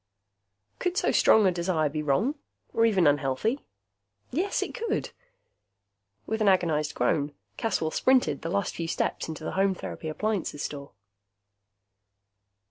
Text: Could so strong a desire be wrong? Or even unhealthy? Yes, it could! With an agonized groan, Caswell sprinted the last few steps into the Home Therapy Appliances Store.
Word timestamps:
Could 0.79 0.97
so 0.97 1.11
strong 1.11 1.45
a 1.45 1.51
desire 1.51 1.87
be 1.87 2.01
wrong? 2.01 2.33
Or 2.73 2.85
even 2.87 3.05
unhealthy? 3.05 3.59
Yes, 4.31 4.63
it 4.63 4.73
could! 4.73 5.11
With 6.25 6.41
an 6.41 6.47
agonized 6.47 6.95
groan, 6.95 7.35
Caswell 7.57 7.91
sprinted 7.91 8.41
the 8.41 8.49
last 8.49 8.73
few 8.73 8.87
steps 8.87 9.27
into 9.27 9.43
the 9.43 9.51
Home 9.51 9.75
Therapy 9.75 10.07
Appliances 10.09 10.63
Store. 10.63 10.93